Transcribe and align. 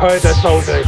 There 0.00 0.87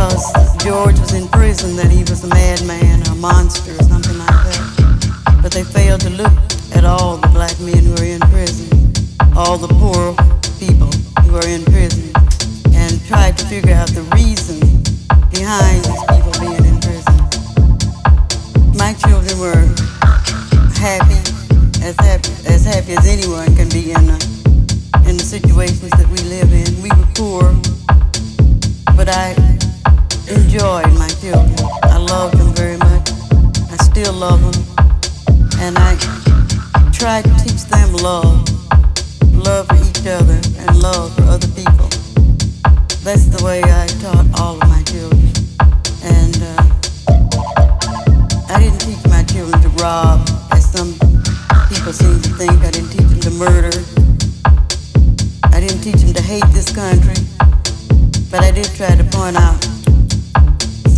because 0.00 0.56
George 0.64 0.98
was 0.98 1.12
in 1.12 1.28
prison 1.28 1.76
that 1.76 1.90
he 1.90 2.00
was 2.08 2.24
a 2.24 2.28
madman 2.28 3.06
or 3.06 3.12
a 3.12 3.16
monster 3.16 3.72
or 3.72 3.84
something 3.84 4.16
like 4.16 4.40
that. 4.48 5.38
But 5.42 5.52
they 5.52 5.62
failed 5.62 6.00
to 6.00 6.10
look 6.10 6.32
at 6.72 6.86
all 6.86 7.18
the 7.18 7.28
black 7.28 7.52
men 7.60 7.84
who 7.84 7.92
were 7.92 8.08
in 8.08 8.20
prison, 8.32 8.64
all 9.36 9.58
the 9.58 9.68
poor 9.68 10.16
people 10.56 10.88
who 11.20 11.36
were 11.36 11.44
in 11.44 11.64
prison, 11.68 12.08
and 12.72 12.96
tried 13.04 13.36
to 13.38 13.44
figure 13.44 13.74
out 13.74 13.92
the 13.92 14.00
reason 14.16 14.56
behind 15.28 15.84
these 15.84 16.04
people 16.08 16.32
being 16.40 16.64
in 16.64 16.80
prison. 16.80 17.16
My 18.80 18.96
children 19.04 19.36
were 19.36 19.68
happy, 20.80 21.20
as 21.84 21.96
happy 22.00 22.32
as, 22.48 22.64
happy 22.64 22.96
as 22.96 23.04
anyone 23.04 23.52
can 23.54 23.68
be 23.68 23.92
in 23.92 24.08
a 24.08 24.18
in 25.04 25.20
the 25.20 25.26
situations 25.28 25.92
that 26.00 26.08
we 26.08 26.24
live 26.24 26.48
in. 26.56 26.72
We 26.80 26.88
were 26.88 27.10
poor, 27.12 27.52
but 28.96 29.10
I 29.10 29.59
enjoyed 30.30 30.92
my 30.98 31.08
children. 31.20 31.54
I 31.82 31.98
loved 31.98 32.38
them 32.38 32.54
very 32.54 32.76
much. 32.76 33.10
I 33.70 33.76
still 33.82 34.12
love 34.12 34.40
them. 34.40 34.62
And 35.58 35.76
I 35.76 35.96
try 36.92 37.22
to 37.22 37.32
teach 37.42 37.64
them 37.64 37.92
love. 37.94 38.46
Love 39.34 39.66
for 39.66 39.76
each 39.76 40.06
other 40.06 40.38
and 40.58 40.82
love 40.82 41.14
for 41.16 41.22
other 41.22 41.48
people. 41.48 41.88
That's 43.02 43.26
the 43.26 43.42
way 43.44 43.62
I 43.64 43.86
taught 44.02 44.26
all 44.40 44.54
of 44.62 44.68
my 44.68 44.82
children. 44.84 45.32
And 46.02 46.36
uh, 46.42 46.62
I 48.54 48.60
didn't 48.60 48.80
teach 48.80 49.02
my 49.08 49.24
children 49.24 49.60
to 49.62 49.68
rob, 49.82 50.28
as 50.52 50.70
some 50.70 50.94
people 51.68 51.92
seem 51.92 52.20
to 52.22 52.30
think. 52.38 52.62
I 52.62 52.70
didn't 52.70 52.90
teach 52.90 53.08
them 53.08 53.20
to 53.20 53.30
murder. 53.30 53.76
I 55.52 55.58
didn't 55.58 55.80
teach 55.80 56.02
them 56.02 56.14
to 56.14 56.22
hate 56.22 56.46
this 56.52 56.70
country. 56.72 57.18
But 58.30 58.44
I 58.44 58.52
did 58.52 58.66
try 58.76 58.94
to 58.94 59.04
point 59.04 59.36
out 59.36 59.58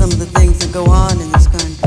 some 0.03 0.11
of 0.11 0.19
the 0.19 0.27
things 0.41 0.59
that 0.59 0.73
go 0.73 0.85
on 0.87 1.13
in 1.13 1.31
this 1.31 1.47
country. 1.47 1.79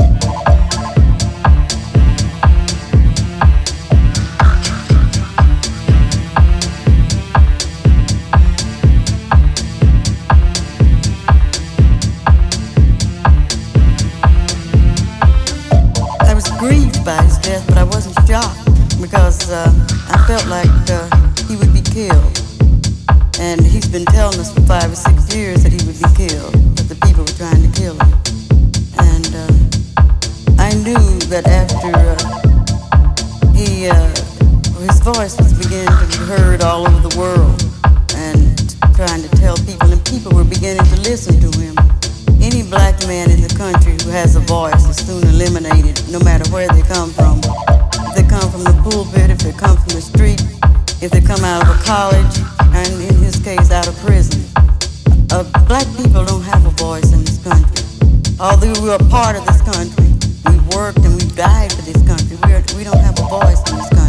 I 16.20 16.32
was 16.32 16.48
grieved 16.58 17.04
by 17.04 17.22
his 17.22 17.36
death, 17.36 17.66
but 17.68 17.76
I 17.76 17.84
wasn't 17.84 18.16
shocked 18.26 18.64
because 18.98 19.50
uh, 19.50 19.70
I 20.08 20.24
felt 20.26 20.46
like 20.46 20.70
uh, 20.88 21.04
he 21.46 21.56
would 21.56 21.74
be 21.74 21.82
killed. 21.82 22.40
And 23.38 23.60
he's 23.60 23.86
been 23.86 24.06
telling 24.06 24.40
us 24.40 24.54
for 24.54 24.62
five 24.62 24.90
or 24.90 24.96
six 24.96 25.34
years 25.36 25.62
that 25.64 25.70
he 25.70 25.86
would 25.86 26.00
be 26.00 26.16
killed, 26.16 26.54
that 26.78 26.88
the 26.88 26.96
people 27.06 27.24
were 27.24 27.36
trying 27.36 27.60
to 27.60 27.65
that 31.28 31.46
after 31.48 31.90
uh, 31.90 32.14
he, 33.50 33.90
uh, 33.90 33.98
his 34.86 35.00
voice 35.02 35.34
was 35.38 35.52
beginning 35.58 35.90
to 35.90 36.06
be 36.06 36.22
heard 36.22 36.62
all 36.62 36.86
over 36.86 37.02
the 37.02 37.14
world 37.18 37.58
and 38.14 38.54
trying 38.94 39.22
to 39.26 39.30
tell 39.34 39.56
people, 39.66 39.90
and 39.90 39.98
people 40.06 40.30
were 40.30 40.46
beginning 40.46 40.86
to 40.86 40.96
listen 41.02 41.34
to 41.42 41.50
him. 41.58 41.74
Any 42.38 42.62
black 42.62 42.94
man 43.10 43.30
in 43.30 43.42
the 43.42 43.50
country 43.58 43.98
who 44.06 44.14
has 44.14 44.36
a 44.36 44.44
voice 44.46 44.86
is 44.86 45.02
soon 45.02 45.26
eliminated, 45.26 45.98
no 46.14 46.20
matter 46.20 46.48
where 46.54 46.68
they 46.68 46.82
come 46.86 47.10
from. 47.10 47.42
If 48.06 48.14
they 48.14 48.26
come 48.26 48.46
from 48.46 48.62
the 48.62 48.76
pulpit, 48.86 49.30
if 49.30 49.42
they 49.42 49.52
come 49.52 49.74
from 49.74 49.98
the 49.98 50.04
street, 50.04 50.38
if 51.02 51.10
they 51.10 51.20
come 51.20 51.42
out 51.42 51.66
of 51.66 51.74
a 51.74 51.78
college, 51.82 52.34
and 52.70 52.86
in 53.02 53.18
his 53.18 53.34
case, 53.42 53.74
out 53.74 53.88
of 53.88 53.98
prison. 53.98 54.46
Uh, 55.34 55.42
black 55.66 55.86
people 55.98 56.24
don't 56.24 56.46
have 56.46 56.64
a 56.64 56.74
voice 56.78 57.10
in 57.12 57.24
this 57.26 57.42
country. 57.42 57.82
Although 58.38 58.78
we're 58.80 58.94
a 58.94 59.08
part 59.10 59.34
of 59.34 59.44
this 59.44 59.60
country, 59.60 60.15
we 60.50 60.58
worked 60.76 60.98
and 60.98 61.14
we 61.14 61.26
died 61.34 61.72
for 61.72 61.82
this 61.82 62.00
country. 62.06 62.36
We, 62.44 62.52
are, 62.54 62.62
we 62.76 62.84
don't 62.84 62.98
have 62.98 63.18
a 63.18 63.26
voice 63.28 63.62
in 63.70 63.76
this 63.78 63.88
country. 63.90 64.05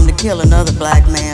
Him 0.00 0.06
to 0.06 0.14
kill 0.14 0.40
another 0.40 0.72
black 0.72 1.06
man 1.08 1.31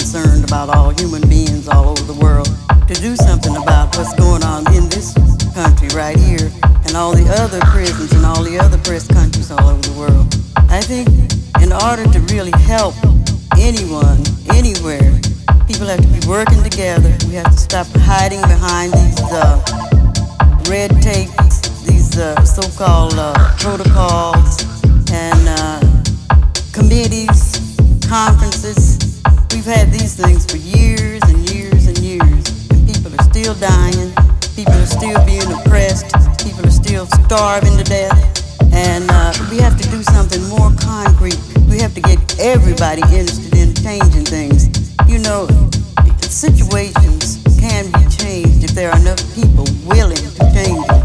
concerned 0.00 0.44
about 0.44 0.70
all 0.74 0.88
human 0.96 1.20
beings 1.28 1.68
all 1.68 1.90
over 1.90 2.02
the 2.10 2.18
world 2.24 2.48
to 2.88 2.94
do 2.94 3.14
something 3.16 3.54
about 3.56 3.94
what's 3.98 4.14
going 4.16 4.42
on 4.42 4.64
in 4.72 4.88
this 4.88 5.12
country 5.52 5.88
right 5.92 6.16
here 6.16 6.48
and 6.88 6.96
all 6.96 7.12
the 7.12 7.28
other 7.36 7.60
prisons 7.68 8.10
and 8.12 8.24
all 8.24 8.42
the 8.42 8.58
other 8.58 8.78
oppressed 8.78 9.12
countries 9.12 9.50
all 9.50 9.68
over 9.68 9.82
the 9.82 9.92
world. 10.00 10.24
I 10.72 10.80
think 10.80 11.06
in 11.60 11.70
order 11.70 12.08
to 12.16 12.18
really 12.32 12.56
help 12.64 12.96
anyone, 13.60 14.24
anywhere, 14.56 15.12
people 15.68 15.92
have 15.92 16.00
to 16.00 16.08
be 16.08 16.24
working 16.26 16.64
together. 16.64 17.12
We 17.28 17.34
have 17.36 17.52
to 17.52 17.60
stop 17.60 17.86
hiding 18.08 18.40
behind 18.48 18.94
these 18.96 19.20
uh, 19.28 19.60
red 20.64 20.96
tapes, 21.04 21.60
these 21.84 22.16
uh, 22.16 22.40
so-called 22.42 23.20
uh, 23.20 23.36
protocols 23.60 24.64
and 25.12 25.44
uh, 25.44 25.76
committees, 26.72 27.60
conferences. 28.08 28.89
We've 29.60 29.76
had 29.76 29.92
these 29.92 30.14
things 30.14 30.46
for 30.50 30.56
years 30.56 31.20
and 31.28 31.50
years 31.52 31.86
and 31.86 31.98
years, 31.98 32.70
and 32.70 32.80
people 32.88 33.12
are 33.12 33.24
still 33.24 33.52
dying. 33.60 34.08
People 34.56 34.72
are 34.72 34.86
still 34.88 35.20
being 35.26 35.52
oppressed. 35.52 36.16
People 36.40 36.64
are 36.64 36.72
still 36.72 37.04
starving 37.28 37.76
to 37.76 37.84
death. 37.84 38.16
And 38.72 39.04
uh, 39.10 39.34
we 39.50 39.58
have 39.58 39.76
to 39.76 39.86
do 39.90 40.02
something 40.02 40.42
more 40.48 40.72
concrete. 40.80 41.36
We 41.68 41.76
have 41.76 41.92
to 41.92 42.00
get 42.00 42.16
everybody 42.40 43.02
interested 43.12 43.52
in 43.52 43.74
changing 43.74 44.24
things. 44.24 44.72
You 45.06 45.18
know, 45.18 45.44
situations 46.24 47.44
can 47.60 47.84
be 48.00 48.08
changed 48.16 48.64
if 48.64 48.70
there 48.70 48.90
are 48.90 48.96
enough 48.96 49.20
people 49.34 49.68
willing 49.84 50.16
to 50.16 50.40
change 50.56 50.86
them. 50.88 51.04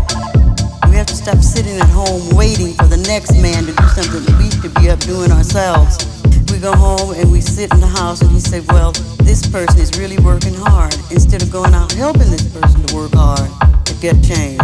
We 0.87 0.95
have 0.95 1.07
to 1.07 1.17
stop 1.19 1.39
sitting 1.43 1.75
at 1.75 1.89
home 1.89 2.23
waiting 2.31 2.71
for 2.71 2.87
the 2.87 3.03
next 3.03 3.35
man 3.35 3.65
to 3.65 3.75
do 3.75 3.87
something 3.99 4.23
that 4.23 4.35
we 4.39 4.47
should 4.61 4.73
be 4.75 4.89
up 4.89 4.99
doing 4.99 5.33
ourselves. 5.33 6.23
We 6.51 6.59
go 6.61 6.73
home 6.73 7.13
and 7.13 7.31
we 7.31 7.41
sit 7.41 7.73
in 7.73 7.79
the 7.79 7.87
house 7.87 8.21
and 8.21 8.31
he 8.31 8.39
said, 8.39 8.65
well, 8.71 8.91
this 9.23 9.45
person 9.45 9.79
is 9.79 9.97
really 9.99 10.17
working 10.19 10.53
hard 10.53 10.93
instead 11.11 11.41
of 11.41 11.51
going 11.51 11.73
out 11.73 11.91
helping 11.91 12.31
this 12.31 12.47
person 12.53 12.85
to 12.85 12.95
work 12.95 13.11
hard 13.13 13.49
to 13.85 13.93
get 13.95 14.15
change. 14.23 14.61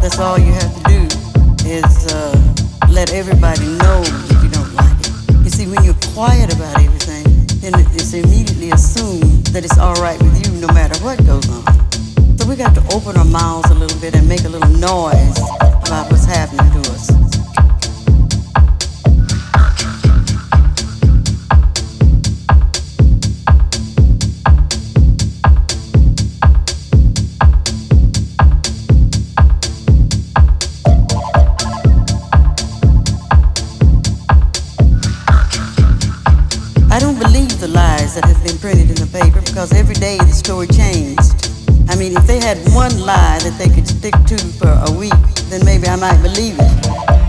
That's 0.00 0.18
all 0.18 0.38
you 0.38 0.52
have 0.52 0.74
to 0.74 0.82
do 0.88 1.68
is 1.68 2.12
uh, 2.12 2.54
let 2.88 3.12
everybody 3.12 3.66
know 3.66 4.29
quiet 6.14 6.54
about 6.54 6.76
everything, 6.82 7.24
then 7.60 7.72
it's 7.94 8.12
immediately 8.12 8.70
assumed 8.70 9.46
that 9.48 9.64
it's 9.64 9.78
all 9.78 9.94
right 9.94 10.20
with 10.22 10.46
you 10.46 10.60
no 10.60 10.66
matter 10.68 10.98
what 11.04 11.18
goes 11.26 11.48
on. 11.50 11.64
So 12.38 12.46
we 12.46 12.56
got 12.56 12.74
to 12.74 12.82
open 12.94 13.16
our 13.16 13.24
mouths 13.24 13.70
a 13.70 13.74
little 13.74 13.98
bit 14.00 14.14
and 14.14 14.28
make 14.28 14.44
a 14.44 14.48
little 14.48 14.70
noise 14.70 15.38
about 15.86 16.10
what's 16.10 16.24
happening 16.24 16.70
to 16.72 16.89
us. 16.89 16.89
the 37.60 37.68
lies 37.68 38.14
that 38.14 38.24
have 38.24 38.42
been 38.42 38.56
printed 38.56 38.88
in 38.88 38.94
the 38.94 39.06
paper 39.12 39.42
because 39.42 39.70
every 39.74 39.94
day 39.94 40.16
the 40.16 40.32
story 40.32 40.66
changed. 40.66 41.52
I 41.90 41.96
mean, 41.96 42.16
if 42.16 42.26
they 42.26 42.40
had 42.40 42.56
one 42.72 42.98
lie 43.00 43.38
that 43.40 43.58
they 43.58 43.68
could 43.68 43.86
stick 43.86 44.14
to 44.14 44.38
for 44.56 44.72
a 44.88 44.90
week, 44.98 45.12
then 45.50 45.62
maybe 45.66 45.86
I 45.86 45.96
might 45.96 46.22
believe 46.22 46.56
it. 46.58 47.20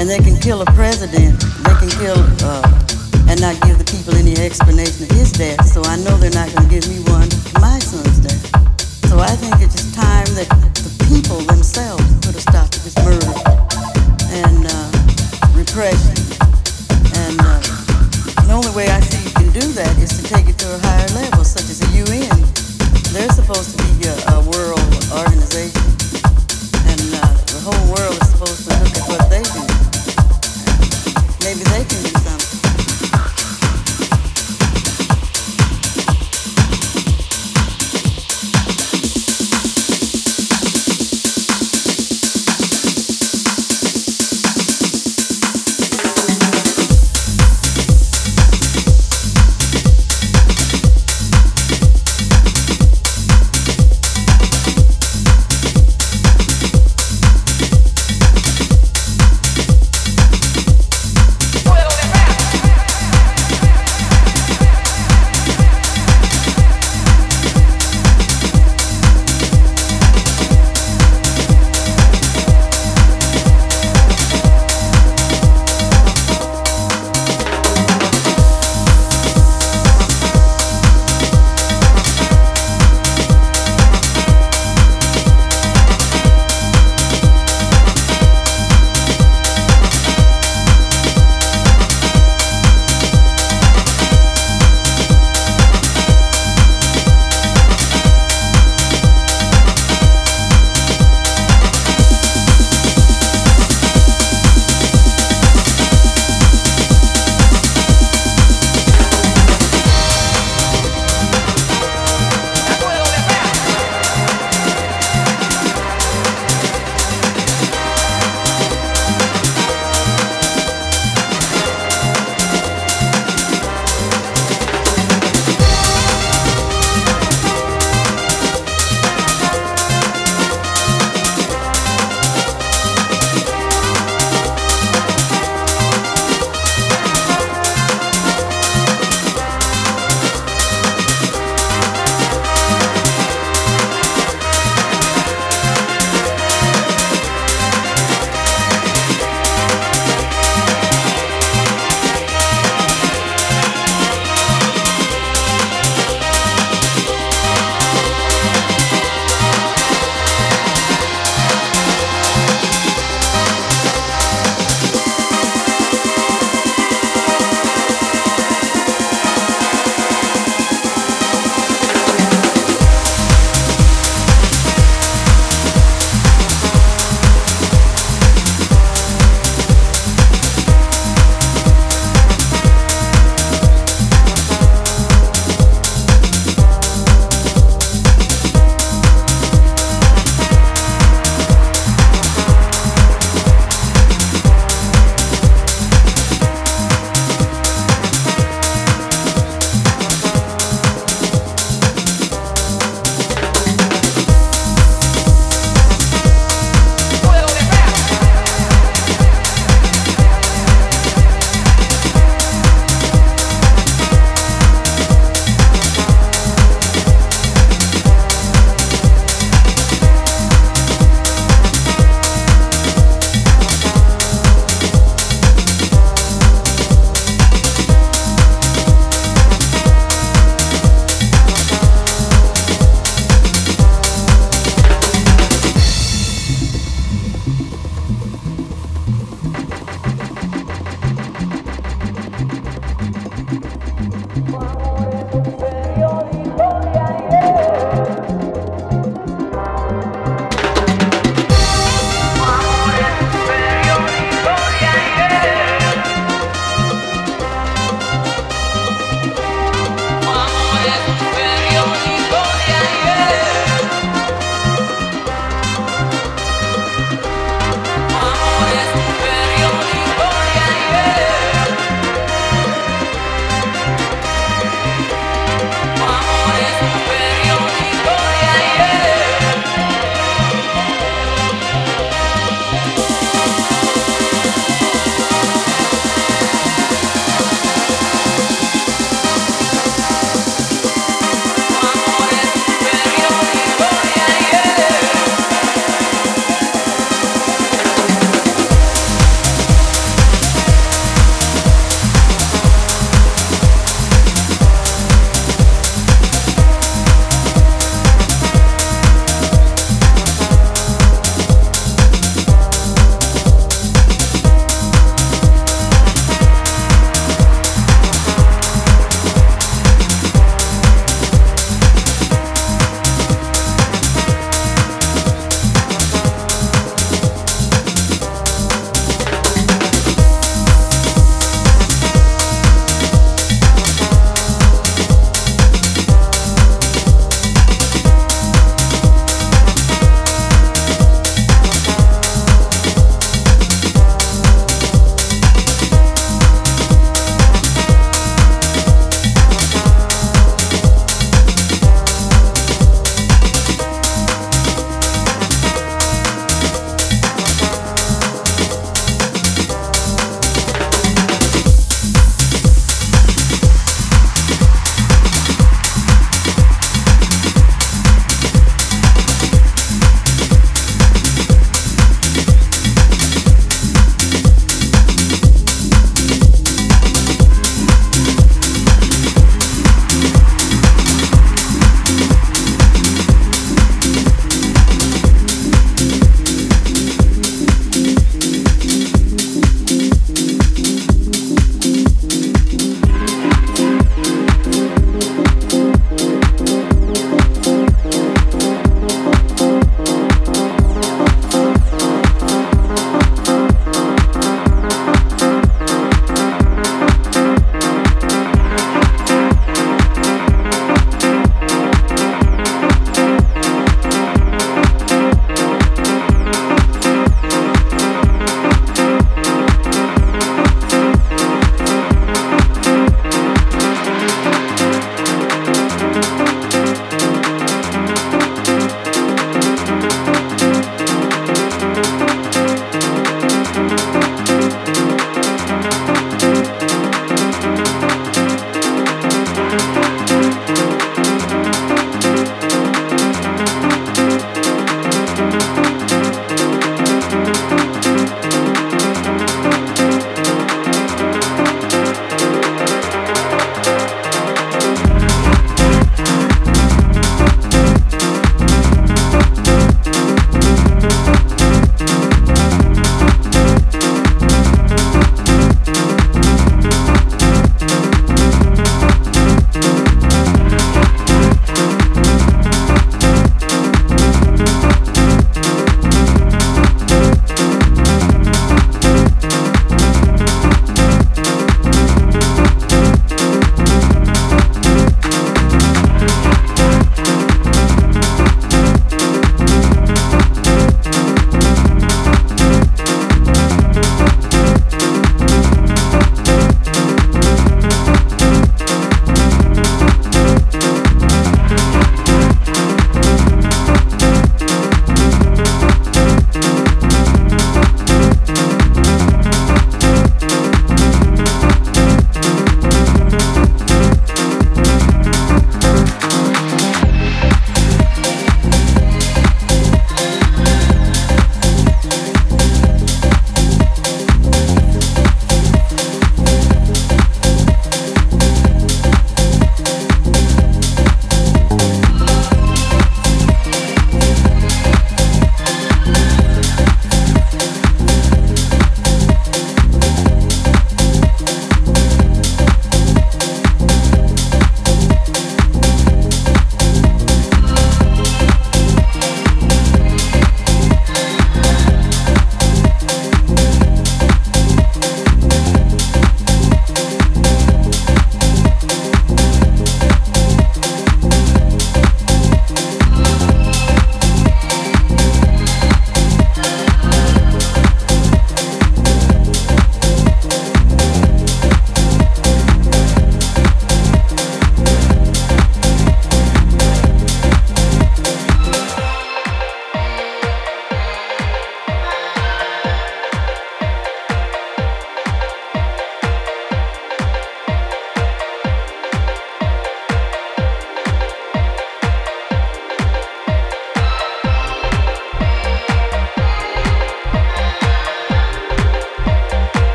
and 0.00 0.08
they 0.08 0.18
can 0.18 0.34
kill 0.40 0.62
a 0.62 0.66
president 0.72 1.49
until 1.90 2.14
uh, 2.46 2.62
and 3.26 3.40
not 3.40 3.58
give 3.66 3.78
the 3.78 3.88
people 3.90 4.14
any 4.14 4.34
explanation 4.38 5.02
of 5.02 5.10
his 5.10 5.32
death. 5.32 5.66
So 5.66 5.82
I 5.84 5.96
know 5.96 6.14
they're 6.18 6.30
not 6.30 6.46
going 6.54 6.68
to 6.68 6.70
give 6.70 6.86
me 6.88 7.02
one 7.10 7.26
of 7.26 7.54
my 7.58 7.78
son's 7.78 8.18
death. 8.22 8.46
So 9.10 9.18
I 9.18 9.34
think 9.34 9.58
it's 9.58 9.90
time 9.94 10.30
that 10.38 10.48
the 10.78 10.90
people 11.10 11.42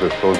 Keyser 0.00 0.16
Söze. 0.20 0.39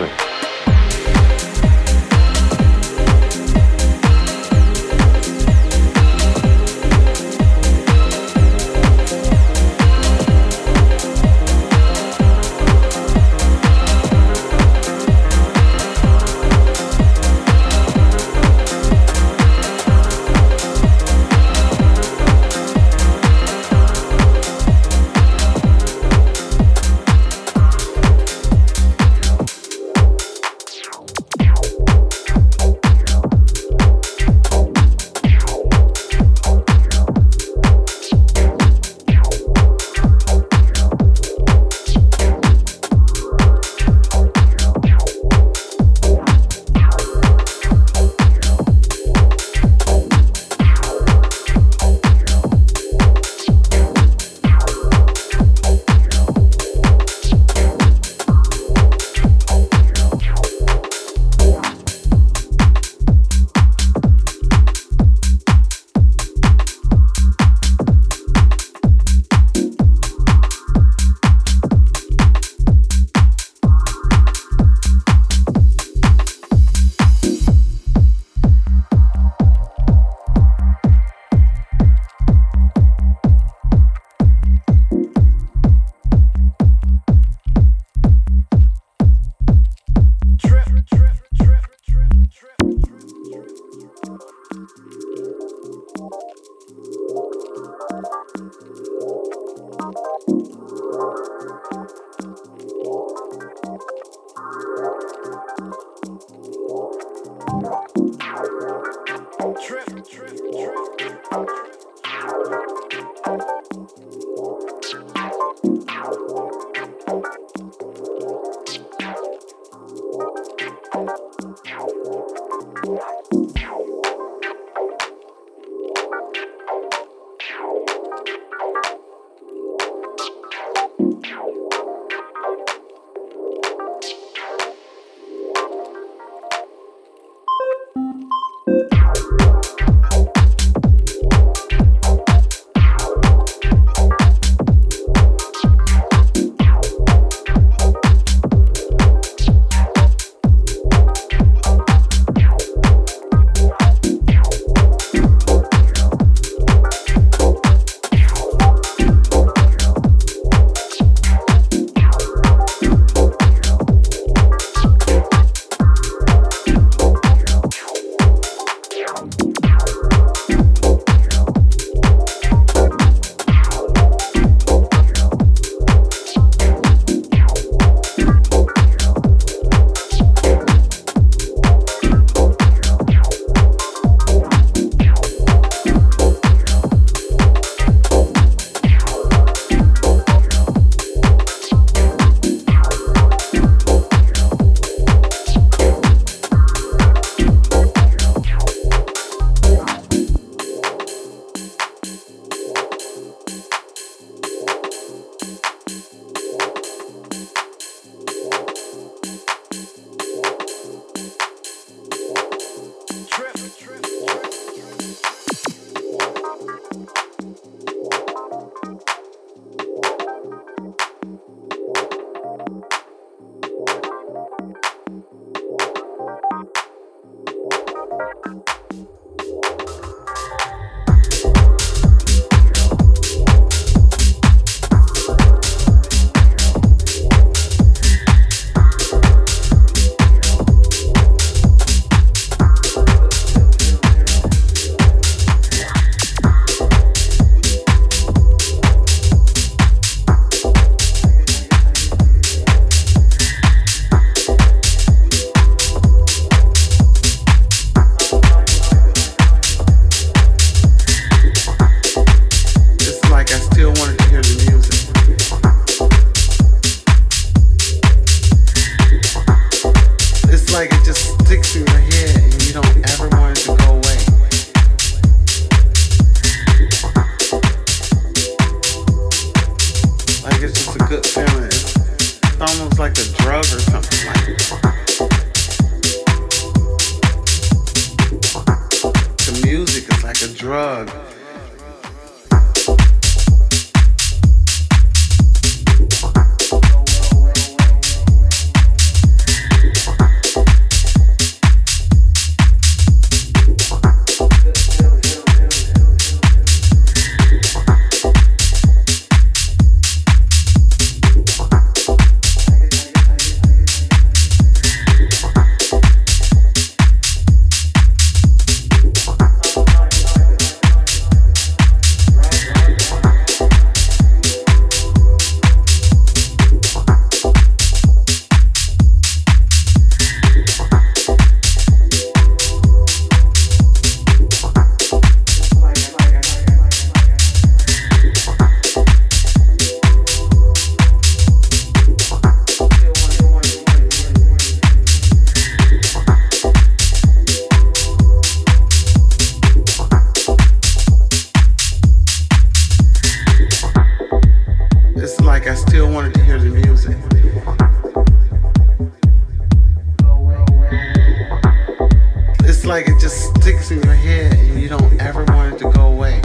like 362.90 363.06
it 363.06 363.20
just 363.20 363.54
sticks 363.54 363.92
in 363.92 364.02
your 364.02 364.14
head 364.14 364.52
and 364.52 364.82
you 364.82 364.88
don't 364.88 365.20
ever 365.20 365.44
want 365.44 365.72
it 365.72 365.78
to 365.78 365.88
go 365.92 366.08
away. 366.08 366.40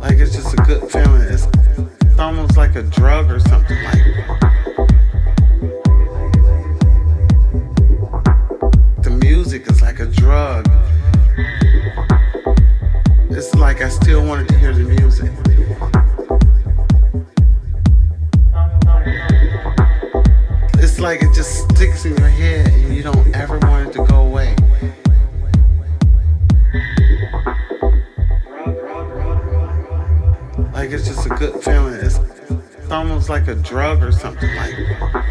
Like 0.00 0.16
it's 0.18 0.34
just 0.34 0.54
a 0.54 0.56
good 0.56 0.90
feeling. 0.90 1.20
It's, 1.20 1.46
almost 2.18 2.56
like 2.56 2.76
a 2.76 2.82
drug 2.82 3.30
or 3.30 3.40
something. 3.40 3.61
a 33.52 33.54
drug 33.56 34.02
or 34.02 34.10
something 34.10 34.48
like 34.56 34.70
that. 34.70 35.26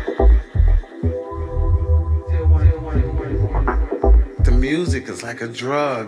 The 4.43 4.51
music 4.51 5.09
is 5.09 5.23
like 5.23 5.41
a 5.41 5.47
drug. 5.47 6.07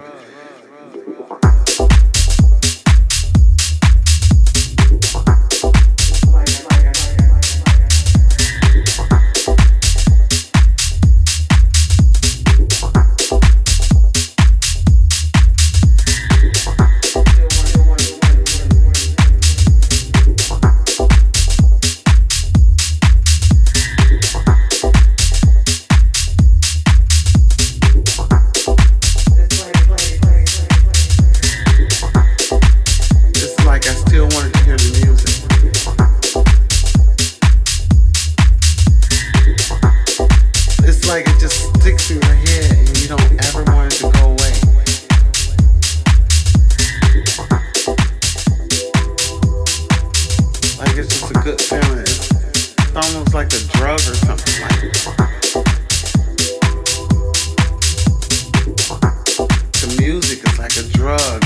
drugs. 61.03 61.42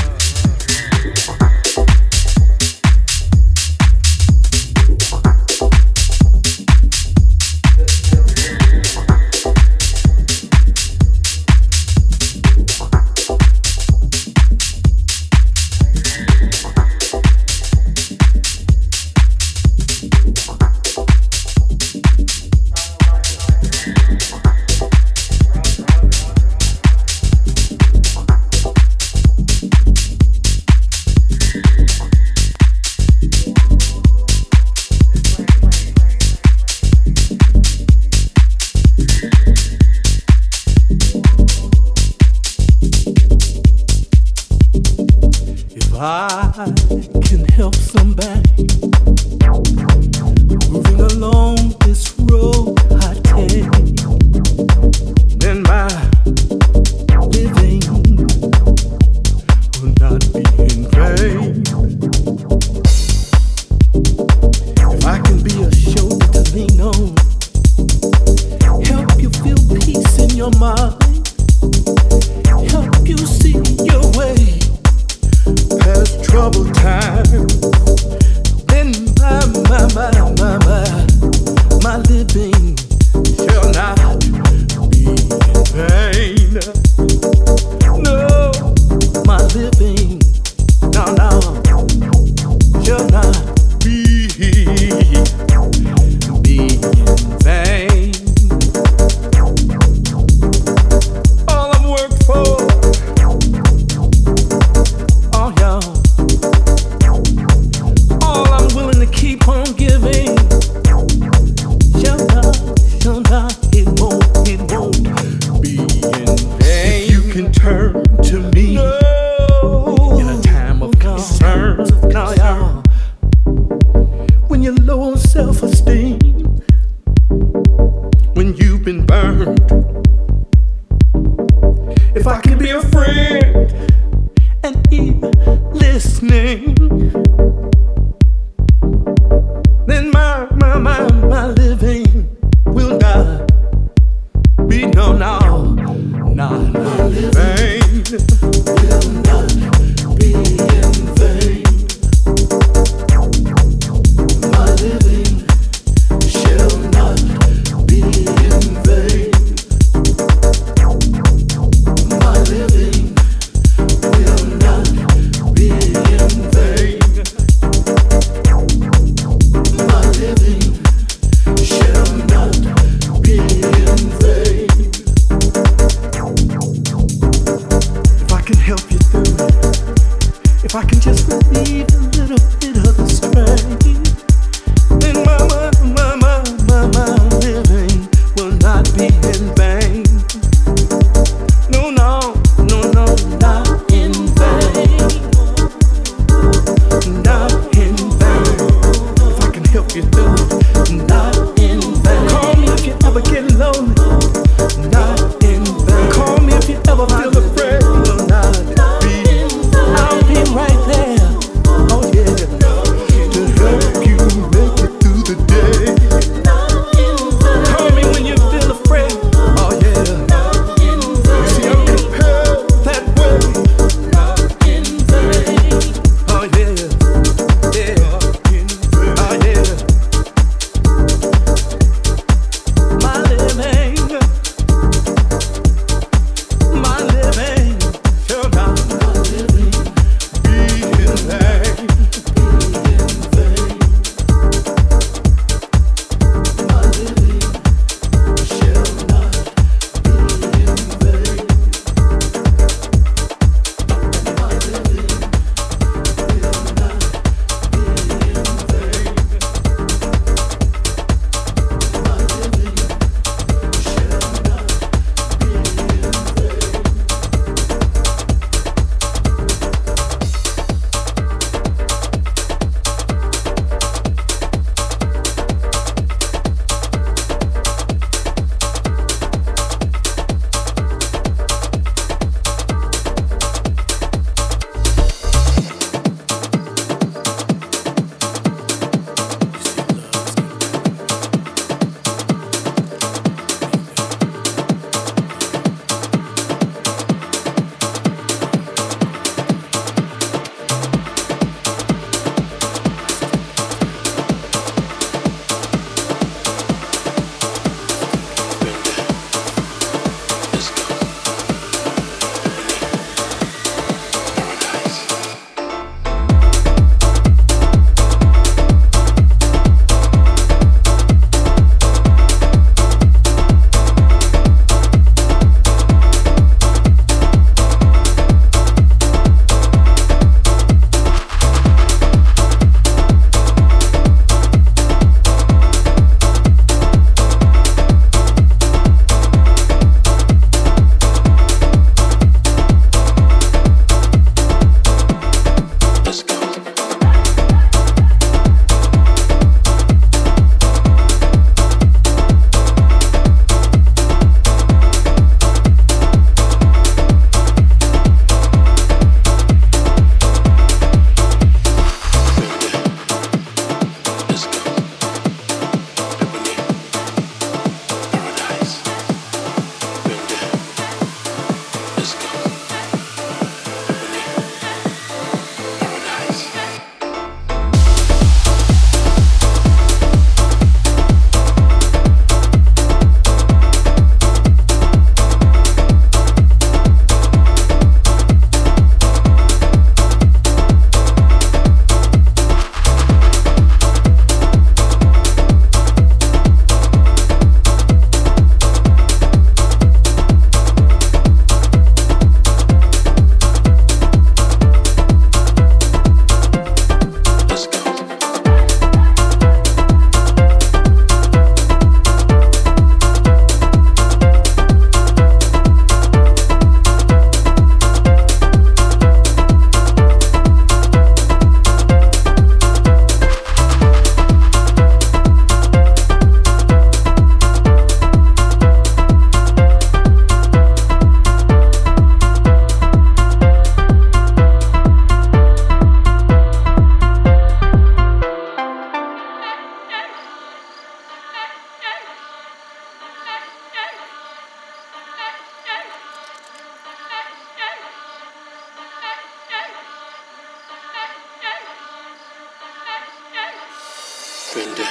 offended. 454.57 454.87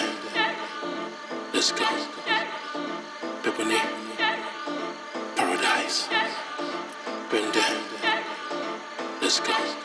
Let's 1.52 1.72
go. 1.72 1.86
Pepperoni. 3.42 3.80
Paradise. 5.36 6.08
Let's 9.20 9.40
go. 9.40 9.75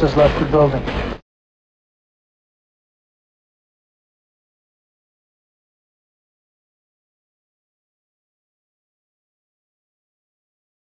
Has 0.00 0.16
left 0.16 0.38
the 0.40 0.46
building. 0.46 1.01